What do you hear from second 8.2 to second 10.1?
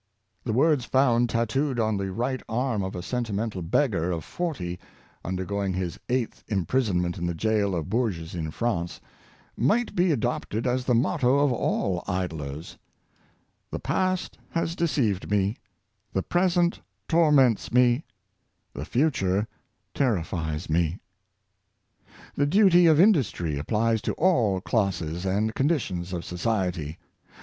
in France, might